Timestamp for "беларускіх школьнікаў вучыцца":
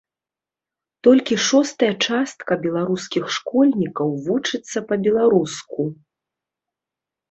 2.65-4.77